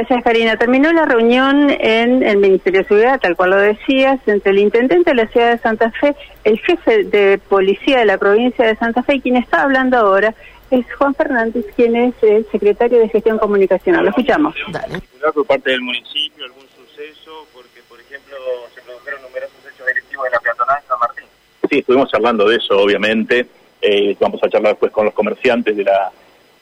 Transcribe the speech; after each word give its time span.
Gracias, 0.00 0.22
Karina. 0.22 0.56
Terminó 0.56 0.92
la 0.92 1.06
reunión 1.06 1.70
en 1.70 2.22
el 2.22 2.36
Ministerio 2.36 2.82
de 2.82 2.86
Seguridad, 2.86 3.18
tal 3.18 3.34
cual 3.34 3.50
lo 3.50 3.56
decías, 3.56 4.20
entre 4.28 4.52
el 4.52 4.60
intendente 4.60 5.10
de 5.10 5.16
la 5.16 5.26
ciudad 5.26 5.50
de 5.50 5.58
Santa 5.58 5.90
Fe, 5.90 6.14
el 6.44 6.56
jefe 6.60 7.02
de 7.02 7.38
policía 7.38 7.98
de 7.98 8.04
la 8.04 8.16
provincia 8.16 8.64
de 8.64 8.76
Santa 8.76 9.02
Fe, 9.02 9.16
y 9.16 9.20
quien 9.20 9.34
está 9.34 9.62
hablando 9.62 9.96
ahora 9.96 10.36
es 10.70 10.86
Juan 10.94 11.16
Fernández, 11.16 11.66
quien 11.74 11.96
es 11.96 12.14
el 12.22 12.46
secretario 12.52 13.00
de 13.00 13.08
Gestión 13.08 13.38
Comunicacional. 13.38 14.04
Lo 14.04 14.10
escuchamos. 14.10 14.54
Dale. 14.70 15.00
por 15.34 15.44
parte 15.44 15.72
del 15.72 15.80
municipio 15.80 16.44
algún 16.44 16.68
suceso? 16.68 17.48
Porque, 17.52 17.80
por 17.88 18.00
ejemplo, 18.00 18.36
se 18.72 18.80
produjeron 18.82 19.20
numerosos 19.22 19.58
hechos 19.66 19.84
delictivos 19.84 20.26
en 20.26 20.32
la 20.32 20.38
peatonal 20.38 20.78
San 20.86 20.98
Martín. 21.00 21.24
Sí, 21.68 21.78
estuvimos 21.80 22.14
hablando 22.14 22.48
de 22.48 22.54
eso, 22.54 22.78
obviamente. 22.78 23.48
Eh, 23.82 24.16
vamos 24.20 24.40
a 24.44 24.48
charlar 24.48 24.74
después 24.74 24.92
con 24.92 25.06
los 25.06 25.14
comerciantes 25.14 25.76
de 25.76 25.82
la 25.82 26.12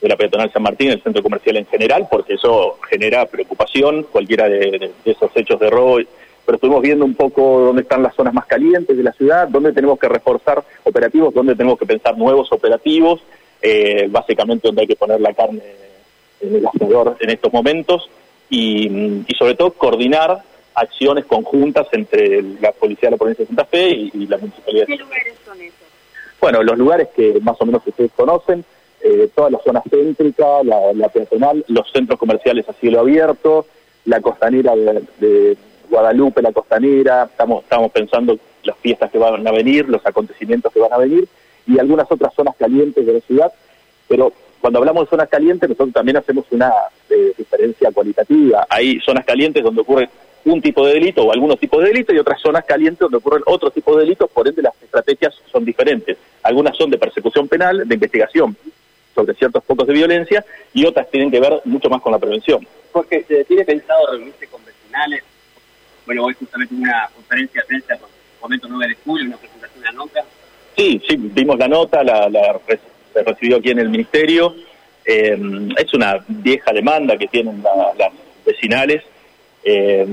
de 0.01 0.07
la 0.07 0.15
peatonal 0.15 0.51
San 0.51 0.63
Martín, 0.63 0.91
el 0.91 1.01
centro 1.01 1.23
comercial 1.23 1.57
en 1.57 1.65
general, 1.65 2.07
porque 2.09 2.35
eso 2.35 2.77
genera 2.89 3.25
preocupación, 3.25 4.03
cualquiera 4.03 4.47
de, 4.47 4.91
esos 5.05 5.31
hechos 5.35 5.59
de 5.59 5.69
robo. 5.69 5.97
Pero 6.45 6.55
estuvimos 6.55 6.81
viendo 6.81 7.03
un 7.03 7.15
poco 7.15 7.59
dónde 7.59 7.81
están 7.81 8.03
las 8.03 8.15
zonas 8.15 8.33
más 8.33 8.45
calientes 8.45 8.95
de 8.95 9.03
la 9.03 9.11
ciudad, 9.11 9.47
dónde 9.47 9.73
tenemos 9.73 9.99
que 9.99 10.07
reforzar 10.07 10.63
operativos, 10.83 11.33
dónde 11.33 11.55
tenemos 11.55 11.77
que 11.77 11.85
pensar 11.85 12.17
nuevos 12.17 12.51
operativos, 12.51 13.21
eh, 13.61 14.07
básicamente 14.09 14.67
donde 14.67 14.81
hay 14.81 14.87
que 14.87 14.95
poner 14.95 15.19
la 15.19 15.33
carne 15.33 15.61
en 16.39 16.55
el 16.55 16.67
asador 16.67 17.17
en 17.19 17.29
estos 17.31 17.51
momentos 17.51 18.09
y, 18.49 19.25
sobre 19.37 19.55
todo 19.55 19.71
coordinar 19.71 20.41
acciones 20.75 21.25
conjuntas 21.25 21.87
entre 21.91 22.43
la 22.61 22.71
Policía 22.71 23.09
de 23.09 23.11
la 23.11 23.17
Provincia 23.17 23.43
de 23.43 23.47
Santa 23.47 23.65
Fe 23.65 23.89
y, 23.89 24.27
la 24.27 24.37
Municipalidad. 24.37 24.85
¿Qué 24.85 24.95
lugares 24.95 25.33
son 25.43 25.59
esos? 25.59 25.75
Bueno, 26.39 26.61
los 26.61 26.77
lugares 26.77 27.09
que 27.15 27.39
más 27.41 27.57
o 27.59 27.65
menos 27.65 27.81
ustedes 27.85 28.11
conocen, 28.15 28.63
eh, 29.01 29.29
toda 29.35 29.51
la 29.51 29.59
zona 29.59 29.83
céntrica, 29.89 30.63
la, 30.63 30.93
la, 30.93 31.09
peatonal, 31.09 31.63
los 31.67 31.91
centros 31.91 32.19
comerciales 32.19 32.67
a 32.67 32.73
cielo 32.73 32.99
abierto, 32.99 33.65
la 34.05 34.21
costanera 34.21 34.73
de, 34.75 35.57
Guadalupe, 35.89 36.41
la 36.41 36.51
costanera, 36.51 37.23
estamos, 37.23 37.63
estamos 37.63 37.91
pensando 37.91 38.37
las 38.63 38.77
fiestas 38.79 39.09
que 39.09 39.17
van 39.17 39.47
a 39.47 39.51
venir, 39.51 39.87
los 39.87 40.05
acontecimientos 40.05 40.73
que 40.73 40.79
van 40.79 40.91
a 40.91 40.97
venir 40.97 41.27
y 41.65 41.79
algunas 41.79 42.11
otras 42.11 42.33
zonas 42.33 42.55
calientes 42.57 43.05
de 43.05 43.13
la 43.13 43.19
ciudad, 43.21 43.53
pero 44.07 44.33
cuando 44.59 44.79
hablamos 44.79 45.05
de 45.05 45.09
zonas 45.11 45.29
calientes 45.29 45.69
nosotros 45.69 45.93
también 45.93 46.17
hacemos 46.17 46.45
una 46.51 46.73
eh, 47.09 47.33
diferencia 47.37 47.91
cualitativa. 47.91 48.65
Hay 48.69 48.99
zonas 48.99 49.23
calientes 49.25 49.63
donde 49.63 49.81
ocurre 49.81 50.09
un 50.43 50.61
tipo 50.61 50.85
de 50.85 50.95
delito 50.95 51.23
o 51.23 51.31
algunos 51.31 51.59
tipos 51.59 51.81
de 51.81 51.89
delito 51.89 52.13
y 52.13 52.19
otras 52.19 52.41
zonas 52.41 52.65
calientes 52.65 52.99
donde 52.99 53.17
ocurren 53.17 53.43
otro 53.45 53.69
tipo 53.69 53.95
de 53.95 54.03
delitos, 54.03 54.29
por 54.29 54.47
ende 54.47 54.61
las 54.61 54.73
estrategias 54.81 55.33
son 55.51 55.63
diferentes. 55.63 56.17
Algunas 56.43 56.75
son 56.75 56.89
de 56.89 56.97
persecución 56.97 57.47
penal, 57.47 57.87
de 57.87 57.93
investigación 57.93 58.57
sobre 59.17 59.33
ciertos 59.33 59.63
focos 59.63 59.87
de 59.87 59.93
violencia 59.93 60.45
y 60.73 60.85
otras 60.85 61.09
tienen 61.09 61.31
que 61.31 61.39
ver 61.39 61.59
mucho 61.65 61.89
más 61.89 62.01
con 62.01 62.11
la 62.11 62.19
prevención. 62.19 62.65
Porque 62.91 63.23
se 63.27 63.43
tiene 63.45 63.65
pensado 63.65 64.11
reunirse 64.11 64.45
con 64.47 64.63
vecinales. 64.63 65.23
Bueno, 66.05 66.25
hoy 66.25 66.35
justamente 66.35 66.75
una 66.75 67.09
conferencia 67.15 67.61
de 67.61 67.67
prensa 67.67 67.97
con 67.97 68.09
el 68.09 68.39
momento 68.39 68.67
9 68.69 68.87
de 68.87 69.01
julio, 69.03 69.25
una 69.25 69.37
presentación 69.37 69.81
de 69.81 69.85
la 69.85 69.91
nota. 69.93 70.23
Sí, 70.77 71.01
sí, 71.07 71.15
vimos 71.17 71.57
la 71.57 71.67
nota, 71.67 72.03
la, 72.03 72.29
se 73.11 73.23
recibió 73.23 73.57
aquí 73.57 73.71
en 73.71 73.79
el 73.79 73.89
ministerio. 73.89 74.53
Eh, 75.03 75.35
es 75.77 75.93
una 75.95 76.23
vieja 76.27 76.71
demanda 76.71 77.17
que 77.17 77.27
tienen 77.27 77.63
las 77.63 78.11
vecinales. 78.45 79.03
Eh, 79.63 80.05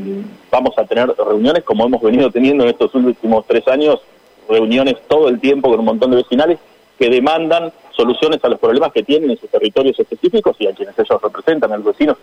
vamos 0.51 0.79
a 0.79 0.87
tener 0.87 1.09
reuniones 1.09 1.63
como 1.63 1.85
hemos 1.85 2.01
venido 2.01 2.31
teniendo 2.31 2.65
en 2.65 2.71
estos 2.71 2.95
últimos 2.95 3.47
tres 3.47 3.69
años, 3.69 4.01
reuniones 4.49 4.97
todo 5.07 5.29
el 5.29 5.39
tiempo 5.41 5.69
con 5.69 5.81
un 5.81 5.85
montón 5.85 6.11
de 6.11 6.17
vecinales 6.17 6.59
que 6.99 7.11
demandan 7.11 7.71
soluciones 7.97 8.43
a 8.45 8.49
los 8.49 8.59
problemas 8.59 8.93
que 8.93 9.03
tienen 9.03 9.31
en 9.31 9.39
sus 9.39 9.51
territorios 9.51 9.99
específicos 9.99 10.57
y 10.59 10.67
a 10.67 10.73
quienes 10.73 10.99
ellos 10.99 11.23
representan, 11.23 11.73
a 11.73 11.77
los 11.77 11.87
vecinos. 11.87 12.17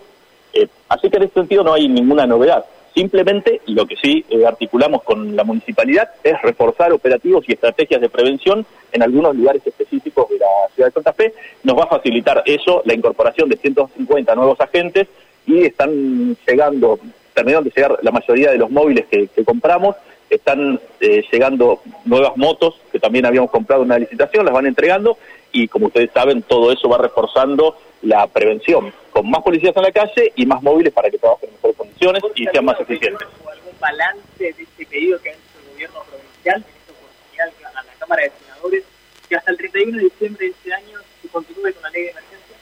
Eh, 0.54 0.68
así 0.90 1.10
que 1.10 1.18
en 1.18 1.24
ese 1.24 1.34
sentido 1.34 1.64
no 1.64 1.74
hay 1.74 1.88
ninguna 1.88 2.26
novedad. 2.26 2.66
Simplemente 2.94 3.62
lo 3.68 3.86
que 3.86 3.96
sí 3.96 4.26
eh, 4.30 4.46
articulamos 4.46 5.04
con 5.04 5.36
la 5.36 5.46
municipalidad 5.46 6.10
es 6.24 6.42
reforzar 6.42 6.92
operativos 6.92 7.46
y 7.48 7.54
estrategias 7.54 8.02
de 8.02 8.10
prevención 8.10 8.66
en 8.92 9.02
algunos 9.02 9.34
lugares 9.36 9.66
específicos 9.66 10.28
de 10.30 10.40
la 10.40 10.48
ciudad 10.76 10.90
de 10.90 10.94
Santa 10.94 11.14
Fe. 11.14 11.34
Nos 11.64 11.78
va 11.78 11.84
a 11.84 11.88
facilitar 11.88 12.44
eso, 12.46 12.82
la 12.86 12.94
incorporación 12.94 13.48
de 13.48 13.56
150 13.56 14.36
nuevos 14.36 14.60
agentes 14.60 15.08
y 15.48 15.64
están 15.64 16.36
llegando, 16.46 17.00
terminaron 17.34 17.64
de 17.64 17.72
llegar 17.74 17.98
la 18.02 18.12
mayoría 18.12 18.52
de 18.52 18.58
los 18.58 18.70
móviles 18.70 19.06
que 19.08 19.30
compramos 19.46 19.96
están 20.32 20.80
eh, 21.02 21.24
llegando 21.30 21.82
nuevas 22.06 22.36
motos 22.38 22.76
que 22.92 23.00
también 23.00 23.26
habíamos 23.26 23.52
comprado 23.52 23.84
en 23.84 23.88
una 23.88 24.00
licitación, 24.00 24.46
las 24.46 24.54
van 24.54 24.66
entregando 24.66 25.18
y 25.52 25.68
como 25.68 25.88
ustedes 25.88 26.12
saben 26.14 26.42
todo 26.44 26.72
eso 26.72 26.90
va 26.90 26.98
reforzando 26.98 27.78
la 28.02 28.26
prevención, 28.28 28.94
con 29.12 29.30
más 29.30 29.42
policías 29.44 29.76
en 29.76 29.84
la 29.84 29.92
calle 29.92 30.32
y 30.36 30.46
más 30.46 30.62
móviles 30.64 30.94
para 30.94 31.10
que 31.10 31.18
trabajen 31.18 31.50
en 31.50 31.56
mejores 31.56 31.78
condiciones 31.78 32.24
y 32.36 32.46
sean 32.46 32.66
más 32.66 32.80
eficientes. 32.80 33.28
¿Algún 33.46 33.80
balance 33.80 34.22
de 34.40 34.50
este 34.50 34.86
pedido 34.86 35.22
que 35.22 35.30
ha 35.30 35.34
hecho 35.34 35.42
el 35.64 35.74
gobierno 35.74 36.00
provincial, 36.10 36.56
en 36.56 36.76
esta 36.80 36.92
oportunidad 36.92 37.78
a 37.78 37.84
la 37.84 37.94
Cámara 38.00 38.24
de 38.24 38.32
Senadores, 38.44 38.84
que 39.30 39.36
hasta 39.36 39.52
el 39.52 39.58
31 39.58 39.98
de 39.98 40.04
diciembre 40.04 40.46
de 40.46 40.52
este 40.52 40.74
año 40.74 41.00
se 41.22 41.28
continúe 41.28 41.74
con 41.74 41.84
la 41.84 41.90
ley 41.92 42.04
de 42.04 42.10
emergencia? 42.10 42.56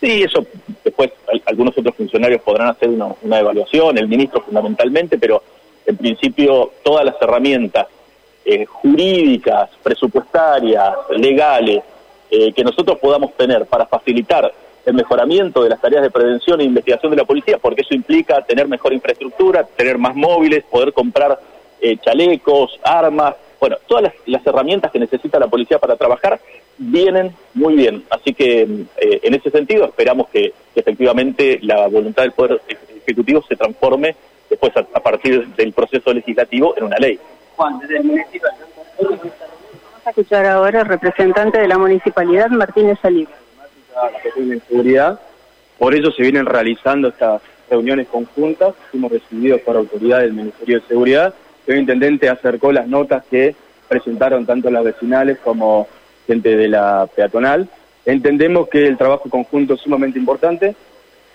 Sí, 0.00 0.22
eso 0.22 0.46
después 0.82 1.12
algunos 1.46 1.78
otros 1.78 1.94
funcionarios 1.94 2.42
podrán 2.42 2.68
hacer 2.68 2.88
una, 2.88 3.14
una 3.22 3.38
evaluación, 3.38 3.98
el 3.98 4.08
ministro 4.08 4.42
fundamentalmente, 4.42 5.16
pero 5.16 5.42
en 5.86 5.96
principio 5.96 6.72
todas 6.82 7.04
las 7.04 7.14
herramientas 7.20 7.86
eh, 8.44 8.64
jurídicas, 8.66 9.70
presupuestarias, 9.82 10.94
legales, 11.10 11.82
eh, 12.34 12.50
que 12.54 12.64
nosotros 12.64 12.98
podamos 12.98 13.34
tener 13.34 13.66
para 13.66 13.84
facilitar 13.84 14.50
el 14.86 14.94
mejoramiento 14.94 15.62
de 15.62 15.68
las 15.68 15.82
tareas 15.82 16.02
de 16.02 16.10
prevención 16.10 16.60
e 16.60 16.64
investigación 16.64 17.10
de 17.10 17.18
la 17.18 17.26
policía, 17.26 17.58
porque 17.58 17.82
eso 17.82 17.94
implica 17.94 18.40
tener 18.40 18.66
mejor 18.66 18.94
infraestructura, 18.94 19.64
tener 19.64 19.98
más 19.98 20.16
móviles, 20.16 20.64
poder 20.64 20.94
comprar 20.94 21.38
eh, 21.80 21.98
chalecos, 21.98 22.80
armas, 22.82 23.34
bueno, 23.60 23.76
todas 23.86 24.14
las, 24.24 24.46
herramientas 24.46 24.90
que 24.90 24.98
necesita 24.98 25.38
la 25.38 25.46
policía 25.46 25.78
para 25.78 25.96
trabajar 25.96 26.40
vienen 26.78 27.36
muy 27.52 27.74
bien. 27.74 28.02
Así 28.08 28.32
que 28.32 28.62
en 28.62 29.34
ese 29.34 29.50
sentido 29.50 29.84
esperamos 29.84 30.30
que 30.30 30.54
efectivamente 30.74 31.58
la 31.60 31.86
voluntad 31.86 32.22
del 32.22 32.32
Poder 32.32 32.62
Ejecutivo 33.06 33.44
se 33.46 33.56
transforme 33.56 34.16
después 34.48 34.72
a, 34.76 35.00
partir 35.00 35.48
del 35.48 35.74
proceso 35.74 36.14
legislativo 36.14 36.74
en 36.78 36.84
una 36.84 36.96
ley. 36.96 37.20
Juan, 37.56 37.78
desde 37.78 37.98
el 37.98 38.04
A 40.04 40.10
escuchar 40.10 40.46
ahora 40.46 40.80
al 40.80 40.86
representante 40.86 41.60
de 41.60 41.68
la 41.68 41.78
municipalidad, 41.78 42.48
Martínez 42.48 42.98
seguridad, 44.68 45.20
por 45.78 45.94
eso 45.94 46.10
se 46.10 46.22
vienen 46.22 46.44
realizando 46.44 47.08
estas 47.08 47.40
reuniones 47.70 48.08
conjuntas, 48.08 48.74
fuimos 48.90 49.12
recibidos 49.12 49.60
por 49.60 49.76
autoridad 49.76 50.20
del 50.20 50.32
Ministerio 50.32 50.80
de 50.80 50.86
Seguridad, 50.88 51.34
el 51.68 51.78
intendente 51.78 52.28
acercó 52.28 52.72
las 52.72 52.88
notas 52.88 53.22
que 53.30 53.54
presentaron 53.88 54.44
tanto 54.44 54.70
las 54.70 54.82
vecinales 54.82 55.38
como 55.38 55.86
gente 56.26 56.56
de 56.56 56.66
la 56.66 57.06
peatonal. 57.14 57.68
Entendemos 58.04 58.68
que 58.68 58.86
el 58.86 58.96
trabajo 58.96 59.30
conjunto 59.30 59.74
es 59.74 59.80
sumamente 59.80 60.18
importante, 60.18 60.74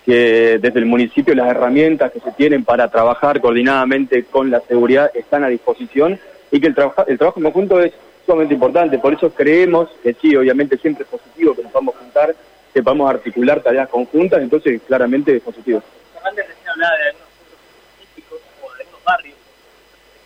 que 0.04 0.58
desde 0.60 0.78
el 0.78 0.86
municipio 0.86 1.34
las 1.34 1.48
herramientas 1.48 2.12
que 2.12 2.20
se 2.20 2.32
tienen 2.32 2.64
para 2.64 2.90
trabajar 2.90 3.40
coordinadamente 3.40 4.24
con 4.24 4.50
la 4.50 4.60
seguridad 4.60 5.10
están 5.14 5.44
a 5.44 5.48
disposición 5.48 6.18
y 6.50 6.60
que 6.60 6.66
el, 6.66 6.74
trabajo 6.74 7.06
el 7.06 7.16
trabajo 7.16 7.40
conjunto 7.40 7.80
es 7.80 7.92
sumamente 8.28 8.54
importante. 8.54 8.98
Por 8.98 9.14
eso 9.14 9.30
creemos 9.30 9.88
que 10.02 10.12
sí, 10.12 10.36
obviamente 10.36 10.76
siempre 10.76 11.04
es 11.04 11.08
positivo 11.08 11.54
que 11.54 11.62
nos 11.62 11.72
vamos 11.72 11.94
a 11.94 11.98
juntar, 11.98 12.36
que 12.74 12.80
vamos 12.82 13.08
a 13.08 13.14
articular 13.14 13.62
tareas 13.62 13.88
conjuntas, 13.88 14.42
entonces 14.42 14.82
claramente 14.86 15.36
es 15.36 15.42
positivo. 15.42 15.82
Fernández 16.12 16.46
recién 16.46 16.68
hablaba 16.68 16.96
de 16.98 17.04
algunos 17.08 17.28
puntos 17.38 17.56
específicos 17.88 18.38
o 18.60 18.74
de 18.74 18.82
algunos 18.82 19.04
barrios, 19.04 19.36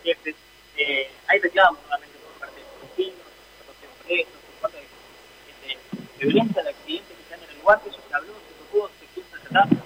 jefes, 0.03 0.35
eh, 0.75 1.07
hay 1.27 1.39
reclamos 1.39 1.79
nuevamente 1.81 2.17
por 2.19 2.39
parte 2.41 2.59
de 2.59 2.67
los 2.67 2.89
vecinos, 2.91 3.23
por 3.65 3.75
de 3.79 3.87
presos, 4.03 4.39
por 4.51 4.69
parte 4.69 4.77
de, 5.63 6.25
violencia 6.25 6.63
de 6.63 6.69
accidentes 6.69 7.15
que 7.15 7.23
están 7.23 7.39
en 7.39 7.49
el 7.55 7.61
lugar, 7.61 7.81
que 7.81 7.89
eso 7.89 7.99
se 8.05 8.15
habló, 8.15 8.33
se 8.35 8.53
tocó, 8.59 8.91
se 8.99 9.05
piensa 9.15 9.37
tratar 9.47 9.82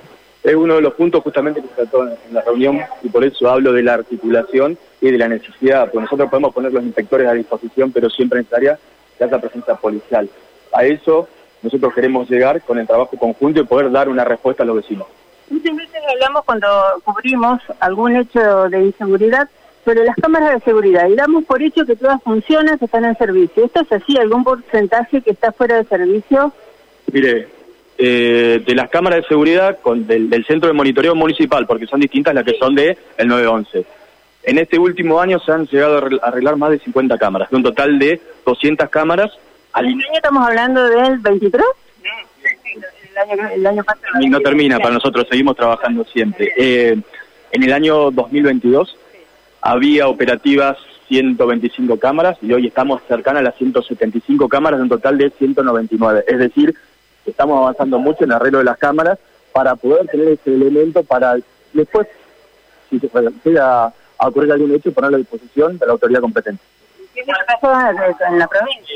es 0.52 0.56
uno 0.56 0.75
de 0.75 0.81
los 0.81 0.94
puntos 0.94 1.24
justamente 1.24 1.62
que 1.62 1.68
se 1.68 1.74
trató 1.75 2.08
en 2.08 2.34
la 2.34 2.42
reunión 2.42 2.80
y 3.04 3.10
por 3.10 3.24
eso 3.24 3.50
hablo 3.50 3.74
de 3.74 3.83
la 3.83 3.95
articulación 3.95 4.77
y 5.01 5.12
de 5.12 5.18
la 5.18 5.27
necesidad, 5.27 5.86
porque 5.86 6.04
nosotros 6.04 6.30
podemos 6.30 6.54
poner 6.54 6.72
los 6.72 6.83
inspectores 6.83 7.27
a 7.27 7.33
disposición, 7.33 7.92
pero 7.92 8.10
siempre 8.10 8.39
necesaria 8.39 8.80
haya 9.19 9.39
presencia 9.39 9.75
policial. 9.75 10.30
A 10.74 10.86
eso 10.86 11.27
nosotros 11.62 11.94
queremos 11.94 12.30
llegar 12.30 12.62
con 12.62 12.77
el 12.77 12.88
trabajo 12.88 13.18
conjunto 13.18 13.60
y 13.60 13.63
poder 13.63 13.92
dar 13.92 14.10
una 14.10 14.24
respuesta 14.24 14.63
a 14.63 14.66
los 14.66 14.77
vecinos. 14.77 15.07
Muchas 15.50 15.75
veces 15.75 16.01
hablamos 16.10 16.44
cuando 16.45 16.68
cubrimos 17.04 17.62
algún 17.80 18.16
hecho 18.16 18.69
de 18.69 18.86
inseguridad 18.86 19.50
sobre 19.86 20.04
las 20.04 20.16
cámaras 20.18 20.54
de 20.54 20.60
seguridad 20.62 21.07
y 21.07 21.16
damos 21.16 21.45
por 21.45 21.63
hecho 21.63 21.86
que 21.86 21.95
todas 21.95 22.22
funcionan, 22.22 22.77
que 22.77 22.86
están 22.86 23.06
en 23.06 23.18
servicio. 23.18 23.66
¿Esto 23.66 23.81
es 23.81 23.92
así? 23.92 24.18
¿Algún 24.18 24.44
porcentaje 24.44 25.22
que 25.22 25.31
está 25.31 25.51
fuera 25.51 25.77
de 25.77 25.86
servicio? 25.86 26.51
Mire, 27.12 27.48
eh, 27.98 28.62
de 28.66 28.76
las 28.76 28.90
cámaras 28.90 29.22
de 29.22 29.28
seguridad 29.28 29.80
con, 29.82 30.06
del, 30.06 30.46
centro 30.46 30.68
de 30.68 30.74
monitoreo 30.74 31.16
municipal, 31.16 31.66
porque 31.66 31.88
son 31.88 32.00
distintas 32.00 32.34
las 32.34 32.44
que 32.44 32.58
son 32.58 32.76
de 32.76 32.98
el 33.18 33.28
911. 33.28 33.86
En 34.44 34.58
este 34.60 34.78
último 34.78 35.20
año 35.20 35.40
se 35.40 35.52
han 35.52 35.66
llegado 35.68 35.98
a 35.98 36.28
arreglar 36.28 36.56
más 36.56 36.72
de 36.72 36.80
50 36.80 37.18
cámaras, 37.18 37.50
de 37.50 37.56
un 37.56 37.64
total 37.64 38.00
de 38.00 38.22
200 38.46 38.90
cámaras. 38.90 39.32
¿Al 39.74 39.88
año 39.88 40.02
estamos 40.14 40.48
hablando 40.48 40.88
del 40.88 41.18
23? 41.18 41.64
el 43.26 43.32
año, 43.32 43.50
el 43.50 43.66
año 43.66 43.84
pasado. 43.84 44.22
Y 44.22 44.30
no 44.30 44.40
termina 44.42 44.78
para 44.78 44.94
nosotros, 44.94 45.28
seguimos 45.30 45.56
trabajando 45.56 46.06
siempre. 46.06 46.54
Eh, 46.56 46.98
en 47.52 47.64
el 47.64 47.74
año 47.74 48.12
2022 48.12 48.96
había 49.62 50.08
operativas 50.08 50.78
125 51.08 51.98
cámaras 51.98 52.38
y 52.42 52.54
hoy 52.54 52.68
estamos 52.68 53.02
cercanas 53.08 53.42
a 53.42 53.44
las 53.44 53.56
175 53.56 54.48
cámaras, 54.50 54.78
en 54.78 54.84
un 54.84 54.90
total 54.90 55.18
de 55.18 55.30
199. 55.32 56.26
Es 56.28 56.38
decir, 56.38 56.76
estamos 57.31 57.57
avanzando 57.62 58.00
mucho 58.00 58.24
en 58.24 58.31
el 58.31 58.35
arreglo 58.35 58.59
de 58.59 58.65
las 58.65 58.77
cámaras 58.77 59.18
para 59.51 59.75
poder 59.75 60.07
tener 60.07 60.27
ese 60.29 60.53
elemento 60.53 61.03
para 61.03 61.35
después, 61.74 62.07
si 62.89 63.00
se 63.00 63.09
llega 63.44 63.85
a 63.85 64.27
ocurrir 64.27 64.51
algún 64.51 64.74
hecho, 64.74 64.91
ponerlo 64.91 65.18
a 65.18 65.19
disposición 65.19 65.77
de 65.77 65.85
la 65.85 65.94
autoridad 65.94 66.21
competente. 66.21 66.62
¿Qué 67.13 67.24
pasó 67.25 67.74
en 68.29 68.39
la 68.39 68.47
provincia? 68.47 68.95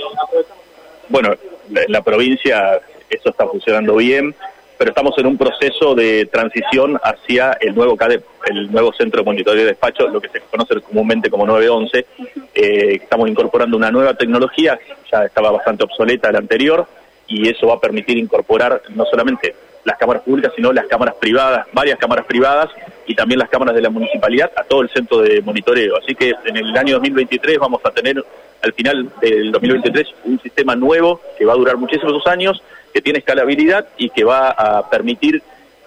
Bueno, 1.10 1.34
en 1.76 1.92
la 1.92 2.02
provincia 2.02 2.80
eso 3.10 3.30
está 3.30 3.46
funcionando 3.48 3.96
bien, 3.96 4.36
pero 4.78 4.92
estamos 4.92 5.18
en 5.18 5.28
un 5.28 5.38
proceso 5.38 5.94
de 5.94 6.26
transición 6.26 7.00
hacia 7.04 7.54
el 7.60 7.76
nuevo 7.76 7.98
CADEP, 7.98 8.24
el 8.48 8.72
nuevo 8.72 8.94
Centro 8.94 9.22
de 9.22 9.26
Monitoreo 9.26 9.62
de 9.62 9.68
Despacho, 9.68 10.08
lo 10.08 10.22
que 10.22 10.30
se 10.30 10.42
conoce 10.42 10.80
comúnmente 10.82 11.30
como 11.30 11.46
911. 11.46 12.06
Eh, 12.54 13.00
estamos 13.02 13.30
incorporando 13.30 13.78
una 13.78 13.92
nueva 13.92 14.14
tecnología, 14.16 14.80
ya 15.12 15.26
estaba 15.26 15.52
bastante 15.52 15.84
obsoleta 15.84 16.32
la 16.32 16.40
anterior, 16.40 16.88
y 17.32 17.48
eso 17.48 17.68
va 17.68 17.76
a 17.76 17.80
permitir 17.80 18.18
incorporar 18.18 18.82
no 18.90 19.06
solamente 19.06 19.56
las 19.84 19.98
cámaras 19.98 20.24
públicas, 20.24 20.52
sino 20.56 20.72
las 20.74 20.86
cámaras 20.86 21.16
privadas, 21.16 21.66
varias 21.74 21.98
cámaras 21.98 22.26
privadas 22.26 22.70
y 23.08 23.16
también 23.16 23.40
las 23.40 23.50
cámaras 23.50 23.74
de 23.74 23.82
la 23.82 23.90
municipalidad 23.90 24.52
a 24.56 24.64
todo 24.64 24.82
el 24.82 24.90
centro 24.90 25.22
de 25.22 25.42
monitoreo. 25.42 25.98
Así 25.98 26.14
que 26.14 26.34
en 26.46 26.58
el 26.58 26.78
año 26.78 26.96
2023 26.96 27.58
vamos 27.58 27.82
a 27.84 27.92
tener 27.92 28.24
al 28.62 28.74
final 28.74 29.10
del 29.22 29.52
2023 29.52 30.08
un 30.26 30.40
sistema 30.42 30.76
nuevo 30.76 31.22
que 31.38 31.46
va 31.46 31.54
a 31.54 31.56
durar 31.56 31.78
muchísimos 31.78 32.28
años, 32.28 32.62
que 32.94 33.02
tiene 33.02 33.20
escalabilidad 33.20 33.88
y 33.98 34.10
que 34.10 34.24
va 34.24 34.50
a 34.50 34.90
permitir 34.90 35.42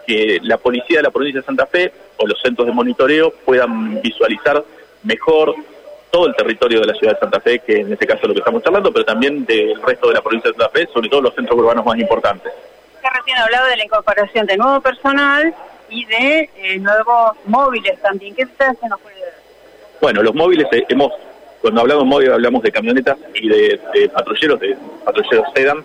que 0.07 0.41
la 0.43 0.59
policía 0.59 0.99
de 0.99 1.03
la 1.05 1.11
provincia 1.11 1.41
de 1.41 1.47
Santa 1.47 1.67
Fe 1.67 1.93
o 2.17 2.27
los 2.27 2.41
centros 2.41 2.67
de 2.67 2.73
monitoreo 2.73 3.33
puedan 3.45 4.01
visualizar 4.03 4.65
mejor 5.03 5.55
todo 6.15 6.29
el 6.29 6.37
territorio 6.37 6.81
de 6.81 6.87
la 6.87 6.95
ciudad 6.95 7.15
de 7.15 7.19
Santa 7.19 7.41
Fe, 7.41 7.59
que 7.59 7.81
en 7.81 7.93
este 7.93 8.07
caso 8.07 8.21
es 8.23 8.29
lo 8.29 8.35
que 8.35 8.39
estamos 8.39 8.63
charlando, 8.63 8.93
pero 8.93 9.05
también 9.05 9.45
del 9.47 9.83
resto 9.83 10.07
de 10.07 10.15
la 10.15 10.23
provincia 10.23 10.49
de 10.49 10.57
Santa 10.57 10.71
Fe, 10.71 10.87
sobre 10.95 11.09
todo 11.09 11.23
los 11.23 11.35
centros 11.35 11.59
urbanos 11.59 11.85
más 11.85 11.99
importantes. 11.99 12.53
Usted 12.95 13.09
recién 13.17 13.37
hablado 13.37 13.67
de 13.67 13.77
la 13.79 13.85
incorporación 13.85 14.47
de 14.47 14.57
nuevo 14.57 14.81
personal 14.81 15.53
y 15.91 16.05
de 16.05 16.51
eh, 16.57 16.79
nuevos 16.79 17.33
móviles 17.47 18.01
también. 18.01 18.33
¿Qué 18.37 18.47
se 18.47 18.89
nos 18.89 19.01
puede 19.01 19.17
Bueno, 20.01 20.23
los 20.23 20.37
móviles 20.37 20.69
eh, 20.71 20.85
hemos, 20.89 21.13
cuando 21.61 21.81
hablamos 21.81 22.05
de 22.05 22.11
móviles 22.11 22.33
hablamos 22.33 22.63
de 22.63 22.71
camionetas 22.71 23.19
y 23.35 23.49
de, 23.49 23.81
de 23.93 24.09
patrulleros, 24.09 24.61
de 24.61 24.77
patrulleros 25.05 25.49
sedan, 25.53 25.85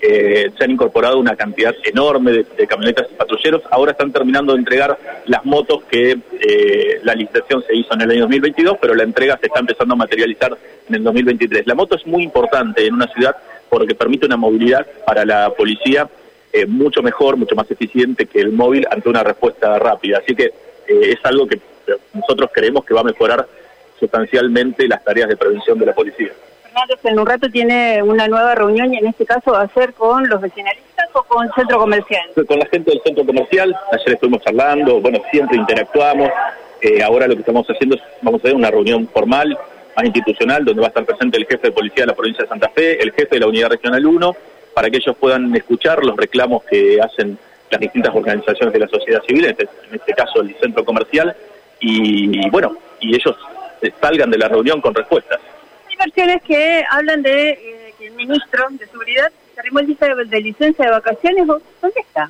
eh, 0.00 0.52
se 0.56 0.64
han 0.64 0.70
incorporado 0.70 1.18
una 1.18 1.34
cantidad 1.34 1.74
enorme 1.84 2.32
de, 2.32 2.66
camionetas 2.66 3.08
y 3.10 3.14
patrulleros. 3.14 3.62
Ahora 3.70 3.92
están 3.92 4.12
terminando 4.12 4.52
de 4.52 4.60
entregar 4.60 4.96
las 5.26 5.44
motos 5.44 5.82
que 5.84 6.18
eh, 6.40 7.00
la 7.02 7.14
licitación 7.14 7.64
se 7.66 7.74
hizo 7.74 7.94
en 7.94 8.02
el 8.02 8.10
año 8.12 8.20
2022, 8.22 8.78
pero 8.80 8.94
la 8.94 9.02
entrega 9.02 9.36
se 9.38 9.46
está 9.46 9.58
empezando 9.58 9.94
a 9.94 9.96
materializar 9.96 10.56
en 10.88 10.94
el 10.94 11.02
2023. 11.02 11.66
La 11.66 11.74
moto 11.74 11.96
es 11.96 12.06
muy 12.06 12.22
importante 12.22 12.86
en 12.86 12.94
una 12.94 13.08
ciudad 13.08 13.34
porque 13.68 13.94
permite 13.94 14.26
una 14.26 14.36
movilidad 14.36 14.86
para 15.04 15.24
la 15.24 15.50
policía 15.50 16.08
eh, 16.52 16.64
mucho 16.66 17.02
mejor, 17.02 17.36
mucho 17.36 17.56
más 17.56 17.70
eficiente 17.70 18.26
que 18.26 18.40
el 18.40 18.52
móvil 18.52 18.86
ante 18.90 19.08
una 19.08 19.24
respuesta 19.24 19.78
rápida. 19.78 20.18
Así 20.18 20.34
que 20.34 20.52
es 20.86 21.18
algo 21.24 21.46
que 21.46 21.60
nosotros 22.14 22.50
creemos 22.52 22.84
que 22.84 22.94
va 22.94 23.00
a 23.00 23.04
mejorar 23.04 23.46
sustancialmente 23.98 24.86
las 24.86 25.02
tareas 25.02 25.28
de 25.28 25.36
prevención 25.36 25.78
de 25.78 25.86
la 25.86 25.94
policía 25.94 26.32
en 27.04 27.18
un 27.18 27.26
rato 27.26 27.48
tiene 27.50 28.02
una 28.02 28.28
nueva 28.28 28.54
reunión 28.54 28.92
y 28.92 28.98
en 28.98 29.06
este 29.06 29.24
caso 29.26 29.52
va 29.52 29.62
a 29.62 29.68
ser 29.68 29.92
con 29.94 30.28
los 30.28 30.40
vecinalistas 30.40 31.08
o 31.12 31.22
con 31.24 31.46
el 31.46 31.52
centro 31.54 31.78
comercial. 31.78 32.22
Con 32.46 32.58
la 32.58 32.66
gente 32.66 32.90
del 32.90 33.00
centro 33.02 33.24
comercial, 33.24 33.76
ayer 33.92 34.14
estuvimos 34.14 34.42
charlando, 34.42 35.00
bueno, 35.00 35.20
siempre 35.30 35.56
interactuamos, 35.56 36.30
eh, 36.80 37.02
ahora 37.02 37.26
lo 37.26 37.34
que 37.34 37.40
estamos 37.40 37.66
haciendo 37.68 37.96
es, 37.96 38.02
vamos 38.22 38.40
a 38.40 38.46
hacer 38.46 38.56
una 38.56 38.70
reunión 38.70 39.08
formal, 39.08 39.58
más 39.96 40.04
institucional, 40.04 40.64
donde 40.64 40.80
va 40.80 40.86
a 40.86 40.90
estar 40.90 41.04
presente 41.04 41.38
el 41.38 41.46
jefe 41.46 41.68
de 41.68 41.72
policía 41.72 42.04
de 42.04 42.06
la 42.06 42.14
provincia 42.14 42.44
de 42.44 42.48
Santa 42.48 42.68
Fe, 42.68 43.02
el 43.02 43.12
jefe 43.12 43.36
de 43.36 43.40
la 43.40 43.48
unidad 43.48 43.70
regional 43.70 44.06
1, 44.06 44.36
para 44.74 44.90
que 44.90 44.98
ellos 44.98 45.16
puedan 45.18 45.54
escuchar 45.56 46.04
los 46.04 46.16
reclamos 46.16 46.62
que 46.64 47.00
hacen 47.00 47.36
las 47.70 47.80
distintas 47.80 48.14
organizaciones 48.14 48.72
de 48.72 48.78
la 48.78 48.88
sociedad 48.88 49.22
civil, 49.26 49.44
en 49.44 49.50
este, 49.50 49.68
este 49.92 50.12
caso 50.12 50.40
el 50.40 50.54
centro 50.60 50.84
comercial, 50.84 51.34
y 51.80 52.48
bueno, 52.50 52.76
y 53.00 53.14
ellos 53.14 53.36
salgan 54.00 54.30
de 54.30 54.38
la 54.38 54.48
reunión 54.48 54.80
con 54.80 54.94
respuestas 54.94 55.40
versiones 56.18 56.42
que 56.42 56.84
hablan 56.90 57.22
de 57.22 57.50
eh, 57.50 57.94
que 57.98 58.08
el 58.08 58.14
ministro 58.14 58.66
de 58.70 58.86
Seguridad 58.86 59.30
se 59.54 59.60
arrimó 59.60 59.80
de, 59.80 60.24
de 60.24 60.40
licencia 60.40 60.84
de 60.84 60.90
vacaciones. 60.90 61.46
¿Dónde 61.46 62.00
está? 62.00 62.28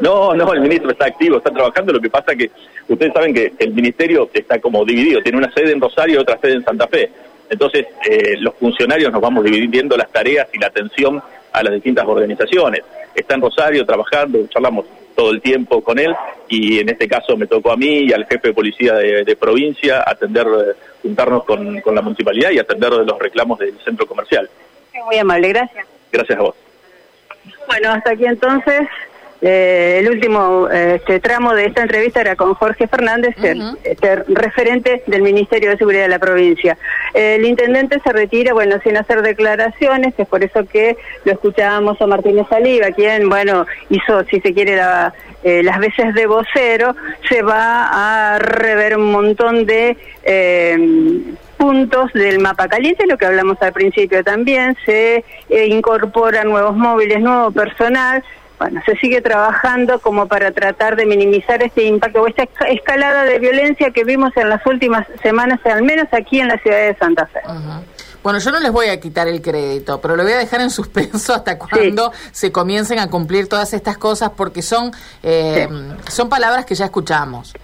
No, 0.00 0.34
no, 0.34 0.52
el 0.52 0.60
ministro 0.60 0.90
está 0.90 1.06
activo, 1.06 1.38
está 1.38 1.50
trabajando. 1.50 1.92
Lo 1.92 2.00
que 2.00 2.10
pasa 2.10 2.34
que 2.34 2.50
ustedes 2.88 3.12
saben 3.12 3.32
que 3.32 3.52
el 3.58 3.72
ministerio 3.72 4.28
está 4.32 4.60
como 4.60 4.84
dividido. 4.84 5.22
Tiene 5.22 5.38
una 5.38 5.52
sede 5.52 5.72
en 5.72 5.80
Rosario 5.80 6.16
y 6.16 6.18
otra 6.18 6.38
sede 6.38 6.54
en 6.54 6.64
Santa 6.64 6.88
Fe. 6.88 7.10
Entonces, 7.48 7.86
eh, 8.08 8.36
los 8.38 8.54
funcionarios 8.54 9.12
nos 9.12 9.20
vamos 9.20 9.44
dividiendo 9.44 9.96
las 9.96 10.10
tareas 10.10 10.48
y 10.52 10.58
la 10.58 10.68
atención 10.68 11.22
a 11.52 11.62
las 11.62 11.72
distintas 11.72 12.06
organizaciones. 12.06 12.82
Está 13.14 13.34
en 13.34 13.40
Rosario 13.42 13.84
trabajando, 13.84 14.46
charlamos 14.48 14.86
todo 15.14 15.30
el 15.30 15.40
tiempo 15.40 15.82
con 15.82 15.98
él 15.98 16.14
y 16.50 16.80
en 16.80 16.88
este 16.88 17.08
caso 17.08 17.36
me 17.36 17.46
tocó 17.46 17.70
a 17.70 17.76
mí 17.76 18.00
y 18.00 18.12
al 18.12 18.26
jefe 18.26 18.48
de 18.48 18.54
policía 18.54 18.94
de, 18.94 19.36
provincia 19.36 20.02
atender, 20.04 20.46
eh, 20.46 20.72
juntarnos 21.00 21.44
con, 21.44 21.80
con, 21.80 21.94
la 21.94 22.02
municipalidad 22.02 22.50
y 22.50 22.58
atender 22.58 22.92
los 22.92 23.18
reclamos 23.18 23.58
del 23.60 23.78
centro 23.84 24.04
comercial. 24.04 24.50
Muy 25.06 25.16
amable, 25.16 25.48
gracias. 25.48 25.86
Gracias 26.10 26.38
a 26.38 26.42
vos. 26.42 26.56
Bueno, 27.68 27.92
hasta 27.92 28.10
aquí 28.10 28.26
entonces 28.26 28.88
eh, 29.42 29.98
el 30.00 30.10
último 30.10 30.68
este, 30.68 31.20
tramo 31.20 31.54
de 31.54 31.66
esta 31.66 31.82
entrevista 31.82 32.20
era 32.20 32.36
con 32.36 32.54
Jorge 32.54 32.86
Fernández, 32.86 33.34
este, 33.84 34.16
referente 34.28 35.02
del 35.06 35.22
Ministerio 35.22 35.70
de 35.70 35.78
Seguridad 35.78 36.02
de 36.02 36.08
la 36.08 36.18
provincia. 36.18 36.76
el 37.14 37.44
intendente 37.44 38.00
se 38.00 38.12
retira, 38.12 38.52
bueno, 38.52 38.76
sin 38.82 38.96
hacer 38.96 39.22
declaraciones, 39.22 40.14
es 40.18 40.28
por 40.28 40.44
eso 40.44 40.66
que 40.66 40.96
lo 41.24 41.32
escuchábamos 41.32 42.00
a 42.00 42.06
Martínez 42.06 42.46
Saliva, 42.48 42.90
quien, 42.90 43.28
bueno, 43.28 43.66
hizo, 43.88 44.24
si 44.24 44.40
se 44.40 44.52
quiere, 44.52 44.78
eh, 45.42 45.62
las 45.62 45.78
veces 45.78 46.14
de 46.14 46.26
vocero, 46.26 46.94
se 47.28 47.42
va 47.42 48.34
a 48.34 48.38
rever 48.38 48.96
un 48.96 49.10
montón 49.10 49.64
de 49.64 49.96
eh, 50.22 50.78
puntos 51.56 52.12
del 52.12 52.40
mapa 52.40 52.68
caliente, 52.68 53.06
lo 53.06 53.16
que 53.16 53.26
hablamos 53.26 53.60
al 53.62 53.72
principio 53.72 54.22
también, 54.22 54.76
se 54.84 55.24
eh, 55.48 55.66
incorporan 55.66 56.48
nuevos 56.48 56.76
móviles, 56.76 57.20
nuevo 57.20 57.50
personal, 57.52 58.22
bueno, 58.60 58.82
se 58.84 58.94
sigue 58.96 59.22
trabajando 59.22 60.00
como 60.00 60.28
para 60.28 60.52
tratar 60.52 60.94
de 60.94 61.06
minimizar 61.06 61.62
este 61.62 61.84
impacto 61.84 62.20
o 62.20 62.26
esta 62.26 62.44
escalada 62.68 63.24
de 63.24 63.38
violencia 63.38 63.90
que 63.90 64.04
vimos 64.04 64.36
en 64.36 64.50
las 64.50 64.64
últimas 64.66 65.06
semanas, 65.22 65.60
al 65.64 65.82
menos 65.82 66.08
aquí 66.12 66.40
en 66.40 66.48
la 66.48 66.58
ciudad 66.58 66.76
de 66.76 66.94
Santa 66.96 67.26
Fe. 67.28 67.40
Bueno, 68.22 68.38
yo 68.38 68.50
no 68.50 68.60
les 68.60 68.70
voy 68.70 68.88
a 68.88 69.00
quitar 69.00 69.28
el 69.28 69.40
crédito, 69.40 69.98
pero 70.02 70.14
lo 70.14 70.24
voy 70.24 70.32
a 70.32 70.36
dejar 70.36 70.60
en 70.60 70.68
suspenso 70.68 71.32
hasta 71.32 71.56
cuando 71.56 72.12
se 72.32 72.52
comiencen 72.52 72.98
a 72.98 73.08
cumplir 73.08 73.48
todas 73.48 73.72
estas 73.72 73.96
cosas, 73.96 74.32
porque 74.36 74.60
son, 74.60 74.92
eh, 75.22 75.66
son 76.10 76.28
palabras 76.28 76.66
que 76.66 76.74
ya 76.74 76.84
escuchamos. 76.84 77.54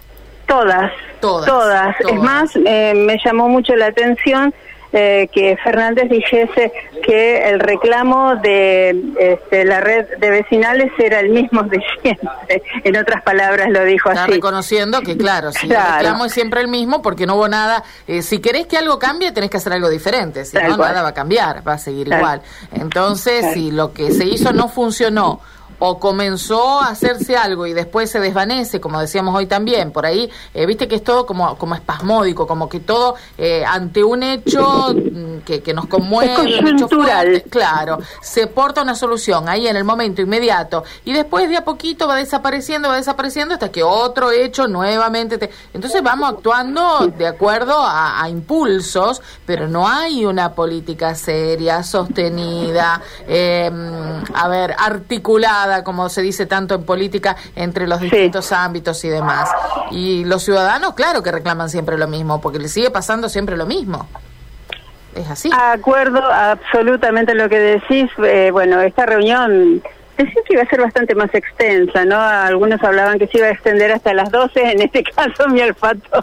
Todas, 0.46 0.90
todas. 1.20 1.46
Todas. 1.46 1.96
Es 2.00 2.14
más, 2.14 2.56
eh, 2.56 2.94
me 2.96 3.18
llamó 3.22 3.50
mucho 3.50 3.76
la 3.76 3.88
atención 3.88 4.54
eh, 4.98 5.28
que 5.30 5.58
Fernández 5.62 6.08
dijese 6.08 6.72
que 7.04 7.50
el 7.50 7.60
reclamo 7.60 8.36
de 8.36 8.98
este, 9.18 9.66
la 9.66 9.82
red 9.82 10.06
de 10.18 10.30
vecinales 10.30 10.90
era 10.98 11.20
el 11.20 11.28
mismo 11.28 11.64
de 11.64 11.82
siempre. 12.00 12.62
En 12.82 12.96
otras 12.96 13.22
palabras 13.22 13.68
lo 13.68 13.84
dijo 13.84 14.08
Está 14.08 14.22
así. 14.24 14.32
reconociendo 14.32 15.02
que, 15.02 15.18
claro, 15.18 15.52
si 15.52 15.66
el 15.66 15.76
reclamo 15.76 16.24
es 16.24 16.32
siempre 16.32 16.62
el 16.62 16.68
mismo 16.68 17.02
porque 17.02 17.26
no 17.26 17.34
hubo 17.34 17.46
nada. 17.46 17.84
Eh, 18.06 18.22
si 18.22 18.38
querés 18.38 18.66
que 18.66 18.78
algo 18.78 18.98
cambie, 18.98 19.32
tenés 19.32 19.50
que 19.50 19.58
hacer 19.58 19.74
algo 19.74 19.90
diferente. 19.90 20.46
Si 20.46 20.56
no, 20.56 20.78
nada 20.78 21.02
va 21.02 21.08
a 21.08 21.14
cambiar, 21.14 21.66
va 21.66 21.74
a 21.74 21.78
seguir 21.78 22.08
igual. 22.08 22.40
Entonces, 22.72 23.52
si 23.52 23.70
lo 23.70 23.92
que 23.92 24.12
se 24.12 24.24
hizo 24.24 24.54
no 24.54 24.68
funcionó 24.68 25.40
o 25.78 25.98
comenzó 25.98 26.80
a 26.80 26.88
hacerse 26.88 27.36
algo 27.36 27.66
y 27.66 27.72
después 27.72 28.10
se 28.10 28.20
desvanece, 28.20 28.80
como 28.80 29.00
decíamos 29.00 29.34
hoy 29.34 29.46
también, 29.46 29.92
por 29.92 30.06
ahí, 30.06 30.30
eh, 30.54 30.66
viste 30.66 30.88
que 30.88 30.96
es 30.96 31.04
todo 31.04 31.26
como, 31.26 31.56
como 31.58 31.74
espasmódico, 31.74 32.46
como 32.46 32.68
que 32.68 32.80
todo 32.80 33.16
eh, 33.38 33.64
ante 33.66 34.02
un 34.04 34.22
hecho 34.22 34.94
mm, 34.94 35.38
que, 35.44 35.62
que 35.62 35.74
nos 35.74 35.86
conmueve, 35.86 36.58
hecho 36.70 36.88
claro, 37.50 37.98
se 38.20 38.46
porta 38.46 38.82
una 38.82 38.94
solución 38.94 39.48
ahí 39.48 39.66
en 39.66 39.76
el 39.76 39.84
momento 39.84 40.22
inmediato 40.22 40.84
y 41.04 41.12
después 41.12 41.48
de 41.48 41.56
a 41.56 41.64
poquito 41.64 42.06
va 42.06 42.16
desapareciendo, 42.16 42.88
va 42.88 42.96
desapareciendo 42.96 43.54
hasta 43.54 43.70
que 43.70 43.82
otro 43.82 44.30
hecho 44.30 44.68
nuevamente... 44.68 45.38
Te... 45.38 45.50
Entonces 45.72 46.02
vamos 46.02 46.30
actuando 46.30 47.06
de 47.16 47.26
acuerdo 47.26 47.80
a, 47.80 48.22
a, 48.22 48.28
impulsos, 48.28 49.22
pero 49.44 49.68
no 49.68 49.88
hay 49.88 50.24
una 50.24 50.54
política 50.54 51.14
seria, 51.14 51.82
sostenida, 51.82 53.00
eh, 53.26 53.70
a 54.34 54.48
ver, 54.48 54.74
articulada 54.78 55.65
como 55.84 56.08
se 56.08 56.22
dice 56.22 56.46
tanto 56.46 56.74
en 56.74 56.84
política, 56.84 57.36
entre 57.54 57.86
los 57.86 58.00
distintos 58.00 58.52
ámbitos 58.52 59.04
y 59.04 59.08
demás. 59.08 59.50
Y 59.90 60.24
los 60.24 60.42
ciudadanos, 60.42 60.94
claro 60.94 61.22
que 61.22 61.32
reclaman 61.32 61.70
siempre 61.70 61.98
lo 61.98 62.08
mismo, 62.08 62.40
porque 62.40 62.58
les 62.58 62.72
sigue 62.72 62.90
pasando 62.90 63.28
siempre 63.28 63.56
lo 63.56 63.66
mismo. 63.66 64.08
Es 65.14 65.30
así. 65.30 65.50
Acuerdo 65.52 66.20
absolutamente 66.22 67.34
lo 67.34 67.48
que 67.48 67.58
decís. 67.58 68.10
Eh, 68.22 68.50
bueno, 68.52 68.80
esta 68.80 69.06
reunión 69.06 69.82
decía 70.16 70.42
que 70.46 70.54
iba 70.54 70.62
a 70.62 70.66
ser 70.66 70.80
bastante 70.80 71.14
más 71.14 71.34
extensa, 71.34 72.04
¿no? 72.04 72.18
Algunos 72.18 72.82
hablaban 72.82 73.18
que 73.18 73.26
se 73.26 73.38
iba 73.38 73.46
a 73.46 73.50
extender 73.50 73.92
hasta 73.92 74.14
las 74.14 74.30
12, 74.30 74.72
en 74.72 74.82
este 74.82 75.02
caso 75.16 75.48
mi 75.48 75.60
olfato, 75.60 76.20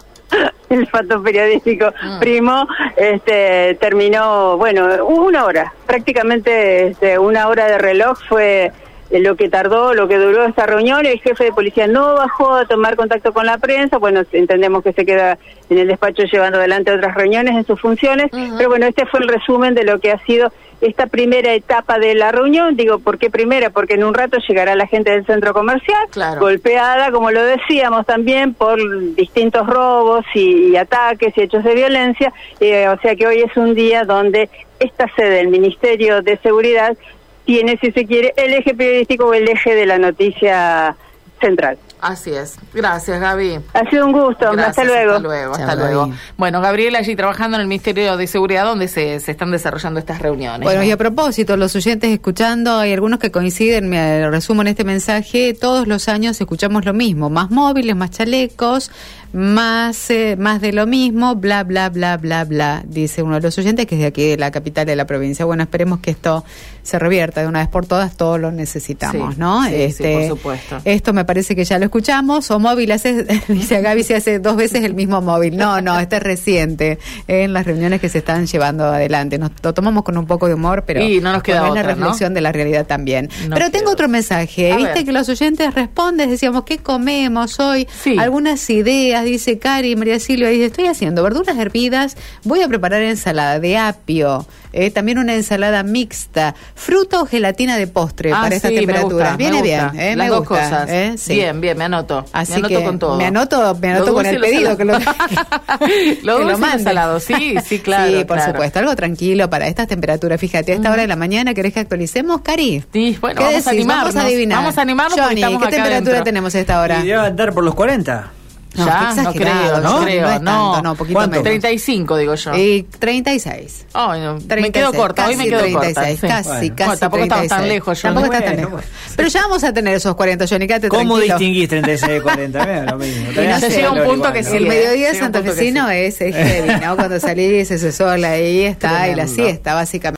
el 0.68 0.80
olfato 0.80 1.22
periodístico 1.22 1.92
mm. 2.02 2.18
primo, 2.18 2.66
este, 2.96 3.76
terminó, 3.80 4.56
bueno, 4.56 5.04
una 5.04 5.44
hora, 5.44 5.72
prácticamente 5.86 6.88
este, 6.88 7.18
una 7.18 7.48
hora 7.48 7.66
de 7.66 7.78
reloj 7.78 8.18
fue 8.28 8.72
lo 9.10 9.36
que 9.36 9.48
tardó, 9.48 9.94
lo 9.94 10.08
que 10.08 10.18
duró 10.18 10.44
esta 10.44 10.66
reunión, 10.66 11.06
el 11.06 11.20
jefe 11.20 11.44
de 11.44 11.52
policía 11.52 11.86
no 11.86 12.14
bajó 12.14 12.54
a 12.54 12.66
tomar 12.66 12.96
contacto 12.96 13.32
con 13.32 13.46
la 13.46 13.58
prensa, 13.58 13.98
bueno, 13.98 14.22
entendemos 14.32 14.82
que 14.82 14.92
se 14.92 15.04
queda 15.04 15.38
en 15.70 15.78
el 15.78 15.88
despacho 15.88 16.24
llevando 16.24 16.58
adelante 16.58 16.92
otras 16.92 17.14
reuniones 17.14 17.54
en 17.54 17.64
sus 17.64 17.80
funciones, 17.80 18.30
pero 18.30 18.68
bueno, 18.68 18.86
este 18.86 19.06
fue 19.06 19.20
el 19.20 19.28
resumen 19.28 19.74
de 19.74 19.84
lo 19.84 20.00
que 20.00 20.12
ha 20.12 20.18
sido 20.24 20.52
esta 20.80 21.06
primera 21.06 21.54
etapa 21.54 21.98
de 21.98 22.14
la 22.14 22.30
reunión. 22.32 22.76
Digo, 22.76 22.98
¿por 22.98 23.18
qué 23.18 23.30
primera? 23.30 23.70
Porque 23.70 23.94
en 23.94 24.04
un 24.04 24.14
rato 24.14 24.38
llegará 24.46 24.74
la 24.74 24.86
gente 24.86 25.10
del 25.10 25.24
centro 25.24 25.54
comercial, 25.54 26.06
golpeada, 26.38 27.10
como 27.10 27.30
lo 27.30 27.42
decíamos 27.42 28.06
también, 28.06 28.54
por 28.54 28.78
distintos 29.14 29.66
robos 29.66 30.24
y, 30.34 30.76
ataques 30.76 31.36
y 31.36 31.42
hechos 31.42 31.64
de 31.64 31.74
violencia. 31.74 32.32
Eh, 32.60 32.88
o 32.88 32.98
sea 33.00 33.16
que 33.16 33.26
hoy 33.26 33.40
es 33.40 33.56
un 33.56 33.74
día 33.74 34.04
donde 34.04 34.50
esta 34.78 35.08
sede 35.14 35.36
del 35.36 35.48
Ministerio 35.48 36.20
de 36.20 36.36
Seguridad 36.38 36.96
tiene, 37.44 37.78
si 37.80 37.92
se 37.92 38.06
quiere, 38.06 38.32
el 38.36 38.54
eje 38.54 38.74
periodístico 38.74 39.26
o 39.26 39.34
el 39.34 39.48
eje 39.48 39.74
de 39.74 39.86
la 39.86 39.98
noticia 39.98 40.96
central. 41.40 41.78
Así 42.00 42.30
es. 42.34 42.56
Gracias, 42.74 43.18
Gaby. 43.18 43.60
Ha 43.72 43.88
sido 43.88 44.04
un 44.04 44.12
gusto. 44.12 44.50
hasta 44.50 44.84
luego. 44.84 45.12
Hasta 45.12 45.26
luego, 45.26 45.52
hasta 45.54 45.74
luego. 45.74 46.10
Bueno, 46.36 46.60
Gabriela 46.60 46.98
allí 46.98 47.16
trabajando 47.16 47.56
en 47.56 47.62
el 47.62 47.66
Ministerio 47.66 48.18
de 48.18 48.26
Seguridad 48.26 48.64
donde 48.66 48.88
se, 48.88 49.20
se 49.20 49.30
están 49.30 49.50
desarrollando 49.50 50.00
estas 50.00 50.20
reuniones. 50.20 50.64
Bueno, 50.64 50.82
y 50.82 50.90
a 50.90 50.98
propósito, 50.98 51.56
los 51.56 51.74
oyentes 51.74 52.10
escuchando, 52.10 52.76
hay 52.76 52.92
algunos 52.92 53.20
que 53.20 53.30
coinciden, 53.30 53.88
me 53.88 54.28
resumo 54.28 54.60
en 54.60 54.68
este 54.68 54.84
mensaje, 54.84 55.54
todos 55.58 55.88
los 55.88 56.08
años 56.08 56.38
escuchamos 56.38 56.84
lo 56.84 56.92
mismo, 56.92 57.30
más 57.30 57.50
móviles, 57.50 57.96
más 57.96 58.10
chalecos, 58.10 58.90
más, 59.34 60.10
eh, 60.10 60.36
más 60.38 60.60
de 60.60 60.72
lo 60.72 60.86
mismo, 60.86 61.34
bla, 61.34 61.64
bla, 61.64 61.90
bla, 61.90 62.16
bla, 62.16 62.44
bla, 62.44 62.84
dice 62.86 63.22
uno 63.22 63.34
de 63.34 63.40
los 63.40 63.58
oyentes 63.58 63.84
que 63.86 63.96
es 63.96 64.00
de 64.00 64.06
aquí, 64.06 64.28
de 64.28 64.36
la 64.36 64.52
capital 64.52 64.86
de 64.86 64.94
la 64.94 65.06
provincia. 65.06 65.44
Bueno, 65.44 65.64
esperemos 65.64 65.98
que 65.98 66.12
esto 66.12 66.44
se 66.84 66.98
revierta 67.00 67.40
de 67.40 67.48
una 67.48 67.58
vez 67.58 67.68
por 67.68 67.84
todas, 67.84 68.16
todos 68.16 68.38
lo 68.38 68.52
necesitamos, 68.52 69.36
¿no? 69.36 69.64
Sí, 69.66 69.74
este, 69.74 70.28
por 70.28 70.28
supuesto. 70.28 70.80
Esto 70.84 71.12
me 71.12 71.24
parece 71.24 71.56
que 71.56 71.64
ya 71.64 71.78
lo 71.80 71.86
escuchamos, 71.86 72.48
o 72.52 72.60
móvil, 72.60 72.92
hace, 72.92 73.24
dice 73.48 73.80
Gaby, 73.80 74.04
se 74.04 74.14
hace 74.14 74.38
dos 74.38 74.54
veces 74.54 74.84
el 74.84 74.94
mismo 74.94 75.20
móvil. 75.20 75.56
No, 75.56 75.80
no, 75.80 75.98
este 75.98 76.16
es 76.16 76.22
reciente, 76.22 77.00
en 77.26 77.52
las 77.52 77.66
reuniones 77.66 78.00
que 78.00 78.08
se 78.08 78.18
están 78.18 78.46
llevando 78.46 78.84
adelante. 78.84 79.38
Nos 79.38 79.50
lo 79.62 79.74
tomamos 79.74 80.04
con 80.04 80.16
un 80.16 80.26
poco 80.26 80.46
de 80.46 80.54
humor, 80.54 80.84
pero 80.86 81.02
y 81.02 81.20
no 81.20 81.32
nos 81.32 81.42
queda 81.42 81.68
la 81.70 81.82
reflexión 81.82 82.34
de 82.34 82.40
la 82.40 82.52
realidad 82.52 82.86
también. 82.86 83.28
pero 83.50 83.70
tengo 83.72 83.90
otro 83.90 84.08
mensaje, 84.08 84.76
viste 84.76 85.04
que 85.04 85.12
los 85.12 85.28
oyentes 85.28 85.74
responden, 85.74 86.30
decíamos, 86.30 86.62
¿qué 86.62 86.78
comemos 86.78 87.58
hoy? 87.58 87.88
Algunas 88.16 88.70
ideas 88.70 89.23
dice 89.24 89.58
Cari, 89.58 89.96
María 89.96 90.20
Silvia, 90.20 90.48
dice, 90.48 90.66
estoy 90.66 90.86
haciendo 90.86 91.22
verduras 91.22 91.56
hervidas, 91.58 92.16
voy 92.44 92.62
a 92.62 92.68
preparar 92.68 93.02
ensalada 93.02 93.58
de 93.58 93.76
apio, 93.76 94.46
eh, 94.72 94.90
también 94.90 95.18
una 95.18 95.34
ensalada 95.34 95.82
mixta, 95.82 96.54
fruta 96.74 97.20
o 97.20 97.26
gelatina 97.26 97.76
de 97.76 97.86
postre 97.86 98.32
ah, 98.32 98.42
para 98.42 98.56
esta 98.56 98.68
temperatura. 98.68 99.36
Viene 99.36 99.62
bien, 99.62 99.90
eh, 99.98 100.16
Las 100.16 100.28
dos 100.28 100.44
cosas. 100.44 100.88
Eh, 100.90 101.14
bien, 101.28 101.60
bien, 101.60 101.78
me 101.78 101.84
anoto. 101.84 102.24
Así 102.32 102.60
me 102.60 102.66
anoto 102.66 102.82
con 102.82 102.98
todo. 102.98 103.16
Me 103.16 103.26
anoto, 103.26 103.76
me 103.80 103.92
anoto 103.92 104.14
con 104.14 104.26
el 104.26 104.40
pedido 104.40 104.76
que 104.76 104.84
lo, 104.84 104.94
lo, 106.22 107.20
sí, 107.20 107.54
sí, 107.64 107.78
claro. 107.84 108.18
Sí, 108.18 108.24
por 108.24 108.40
supuesto, 108.40 108.80
algo 108.80 108.96
tranquilo 108.96 109.48
para 109.48 109.68
estas 109.68 109.86
temperaturas. 109.86 110.40
Fíjate, 110.40 110.72
a 110.72 110.74
esta 110.74 110.90
hora 110.90 111.02
de 111.02 111.08
la 111.08 111.16
mañana, 111.16 111.54
¿querés 111.54 111.72
que 111.72 111.80
actualicemos, 111.80 112.40
Cari? 112.40 112.84
Sí, 112.92 113.16
bueno, 113.20 113.40
vamos 113.40 113.66
a 113.66 113.70
animarnos. 113.70 114.14
Vamos 114.14 114.16
a 114.16 114.26
adivinar. 114.26 114.58
Vamos 114.58 114.78
a 114.78 114.82
animarnos 114.82 115.20
Johnny, 115.20 115.42
¿qué 115.42 115.68
temperatura 115.68 116.24
tenemos 116.24 116.54
a 116.54 116.60
esta 116.60 116.80
hora? 116.80 117.00
Y 117.00 117.06
debe 117.06 117.20
andar 117.20 117.52
por 117.52 117.64
los 117.64 117.74
40. 117.74 118.30
No, 118.76 118.86
ya, 118.86 119.14
no 119.22 119.32
creo, 119.32 119.80
no, 119.80 120.00
creo, 120.02 120.40
no, 120.40 120.82
no, 120.82 120.94
poquito 120.96 121.20
menos. 121.20 121.42
35 121.42 122.16
digo 122.16 122.34
yo. 122.34 122.54
Y 122.56 122.82
36. 122.98 123.86
Ay, 123.92 124.20
no, 124.20 124.38
36, 124.38 124.62
me 124.62 124.72
quedo 124.72 124.92
corta, 124.92 125.26
hoy 125.26 125.36
me 125.36 125.44
quedo 125.44 125.60
36, 125.60 126.20
corta. 126.20 126.42
Sí. 126.42 126.48
Casi, 126.48 126.48
bueno. 126.48 126.74
casi. 126.76 127.00
tampoco 127.00 127.22
estamos 127.22 127.48
tan 127.48 127.68
lejos, 127.68 128.02
yo. 128.02 128.08
Tampoco 128.08 128.32
está 128.32 128.44
tan 128.44 128.56
lejos. 128.56 128.84
Pero 129.16 129.28
ya 129.28 129.42
vamos 129.42 129.64
a 129.64 129.72
tener 129.72 129.94
esos 129.94 130.14
40, 130.14 130.46
Johnny, 130.48 130.66
quédate 130.66 130.88
¿Cómo 130.88 131.16
tranquilo. 131.16 131.38
distinguís 131.38 131.68
36 131.68 132.12
de 132.12 132.22
40? 132.22 132.66
Mira, 132.66 132.84
lo 132.84 132.96
mismo. 132.98 133.30
Y 133.30 133.46
no 133.46 133.60
se 133.60 133.70
llega 133.70 133.92
un 133.92 134.04
punto 134.04 134.32
que 134.32 134.42
sí. 134.42 134.56
El 134.56 134.66
mediodía 134.66 135.14
santafesino 135.14 135.90
es 135.90 136.18
heavy, 136.18 136.84
¿no? 136.84 136.96
Cuando 136.96 137.20
salís 137.20 137.70
ese 137.70 137.92
sol 137.92 138.24
ahí 138.24 138.64
está, 138.64 139.08
y 139.10 139.14
la 139.14 139.28
siesta, 139.28 139.74
básicamente. 139.74 140.04